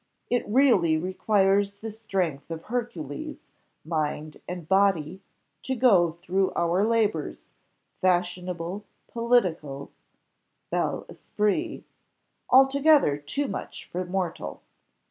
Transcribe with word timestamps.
It 0.31 0.47
really 0.49 0.97
requires 0.97 1.73
the 1.73 1.91
strength 1.91 2.49
of 2.49 2.63
Hercules, 2.63 3.45
mind 3.85 4.37
and 4.47 4.67
body, 4.67 5.21
to 5.61 5.75
go 5.75 6.13
through 6.23 6.51
our 6.55 6.83
labours, 6.83 7.49
fashionable, 8.01 8.83
political, 9.07 9.91
bel 10.71 11.05
esprit, 11.07 11.83
altogether 12.49 13.15
too 13.19 13.47
much 13.47 13.85
for 13.91 14.03
mortal. 14.03 14.63